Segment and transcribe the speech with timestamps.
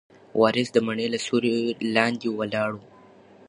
[0.39, 1.55] وارث د مڼې له سیوري
[1.95, 2.81] لاندې ولاړ و.